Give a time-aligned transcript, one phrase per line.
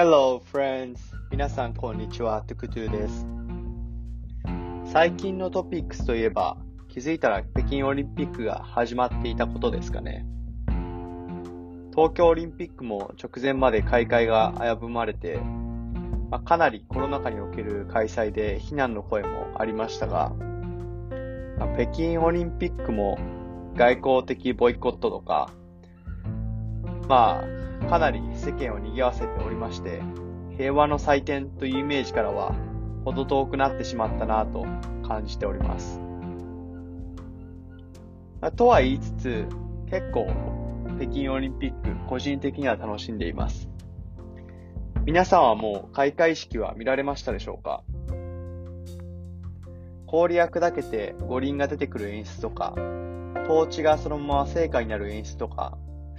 [0.00, 0.96] Hello, friends!
[1.28, 2.42] 皆さん、こんにちは。
[2.42, 3.26] トゥクトゥです。
[4.92, 6.56] 最近のトピックスといえば、
[6.86, 10.24] 気づいたら北京オリンピックが始まっていたことですかね。
[11.90, 15.40] 東京オリンピックも直前まで開会が危ぶまれて、
[16.30, 20.30] まあ、かなりコロナ禍における開催で非難の声もありましたが、
[21.58, 23.18] まあ、北京オリンピックも
[23.74, 25.50] 外交的ボイコットとか、
[27.08, 27.57] まあ、
[27.88, 30.02] かなり世間を賑わせておりまして、
[30.56, 32.54] 平和の祭典というイメージからは、
[33.04, 34.66] ほど遠くなってしまったなと
[35.06, 36.00] 感じております。
[38.56, 39.46] とは言いつつ、
[39.90, 40.26] 結構、
[40.98, 43.68] 北京オリンピック、個人的には楽しんでいます。
[45.04, 47.82] 皆さんはもう開会式は見られましたでしょうか？
[50.06, 55.78] 氷が砕けて五輪が出てくる演出とか、トーチがそのまま聖火になる演出とか、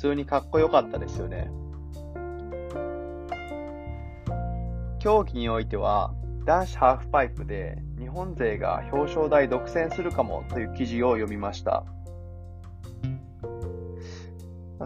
[0.00, 1.50] 通にかっこよかったですよね。
[4.98, 6.14] 競技においては、
[6.46, 11.84] 男子ハーフパイプで日本勢が表彰台独占するかもという記事を読みました。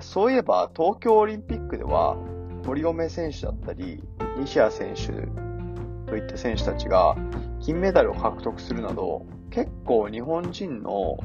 [0.00, 2.16] そういえば東京オリンピックでは
[2.66, 4.02] 堀米選手だったり、
[4.38, 5.12] 西矢選手
[6.10, 7.14] といった選手たちが
[7.60, 11.16] 金メダルを獲得するなど、結構日本人の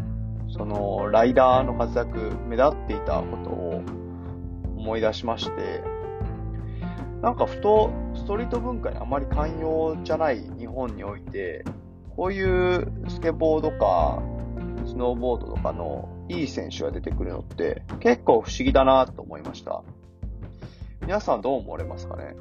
[0.52, 3.69] そのライダーの活躍目立っていたことを
[4.80, 5.84] 思い出しまして、
[7.22, 11.66] なんかふとストリート文化にあまり寛容じゃない日本において、
[12.16, 14.24] こういうスケボーとか
[14.86, 19.84] スノーボードとかのいい選手が出てくるのって結構不思議だなと思いました。
[21.02, 22.36] 皆さんどう思われますかね？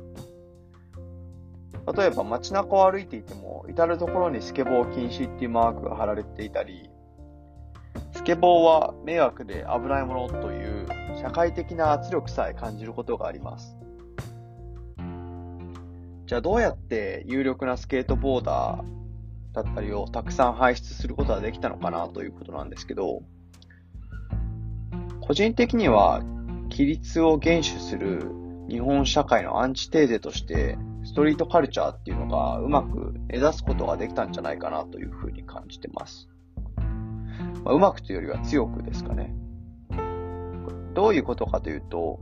[1.96, 6.90] 例えば街中を歩いていても、至るところにスケボー禁止っていうマークが貼られていたり、
[8.12, 10.86] スケボーは迷惑で危ないものという
[11.20, 13.76] 社会的な圧力さえ感じることがあります。
[16.26, 23.22] じゃあどうやって有力なスケートボーダーだったりをたくさん輩出することができたのかなということなんですけど、
[25.20, 26.22] 個人的には
[26.70, 28.30] 規律を厳守する
[28.68, 36.28] 日本社会のアンチテーゼとして、ストリートカルチャーっていうのがうまく目指すことができたんじゃないかなというふうに感じてます。
[37.64, 39.34] まあ、うまくというよりは強くですかね。
[40.98, 42.18] どういうことかというと、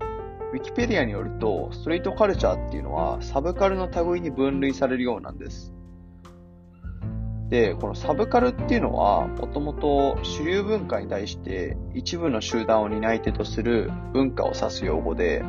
[0.53, 5.73] ウィキペディアによると、ストリートカルチャーっていうのはサブカルの類に分類されるようなんです。
[7.49, 15.43] で、このサブカルっていうのは、もともと主流文化に対して一部の集団を担い手とする文化を指す用語で、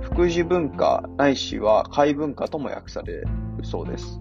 [0.00, 3.28] 副次文化ないしは怪文化とも訳される
[3.62, 4.20] そうです。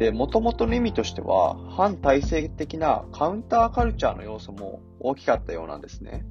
[0.00, 6.26] で、元々の意味としては、反体制的なカウンターカルチャーの要素も大きかったようなんですね。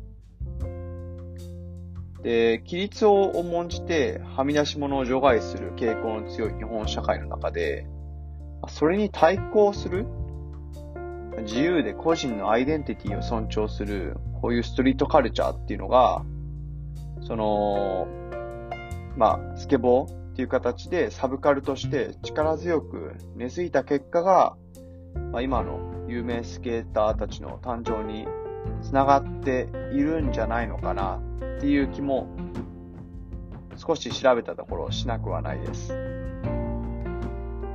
[2.24, 7.88] で、規律を重んじてはみ出し物を除外する傾向の強い日本社会の中で、
[8.68, 10.06] それに対抗する
[11.44, 16.24] 自由で個人のアイデンティティを尊重する、こういうストリートカルチャーっていうのが、
[17.22, 18.08] その、
[19.18, 24.56] まあ、スケボーっていう形でサブカルとして力強く根付いた結果が、
[25.32, 28.28] まあ、今の有名スケーターたちの誕生に
[28.82, 31.22] つながっているんじゃないのかな
[31.58, 32.28] っていう気も
[33.76, 35.94] 少し調べたところしなくはないです。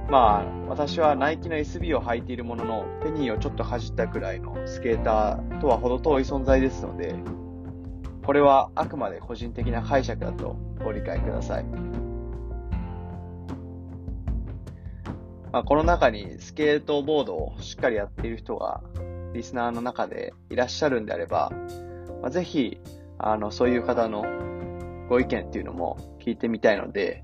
[0.09, 7.17] まあ、私はナイキの SB を履いているものの、ペニーをちょっと走ったくらいのスケーターとは程遠い存在ですので、
[8.25, 11.65] これはあくまで個人的な解釈だとご理解ください。
[15.53, 18.83] まあ、この中にスケートボードをしっかりやっている人が
[19.37, 21.53] リスナーの中でいらっしゃるんであれば、
[22.23, 22.79] まあ、ぜひ、
[23.19, 24.25] あの、そういう方の
[25.09, 27.23] ご意見っていうのも聞いてみたいので、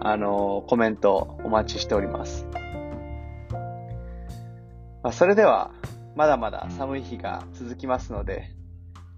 [0.00, 2.46] あの、コメントお待ちしております。
[5.02, 5.70] まあ、それでは、
[6.16, 8.50] まだまだ寒い日が続きますので、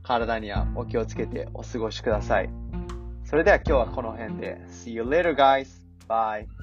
[0.03, 2.51] 体にはお気をつけてお過ごしください。
[3.25, 4.59] それでは今日はこの辺で。
[4.69, 5.67] See you later guys!
[6.09, 6.56] Bye!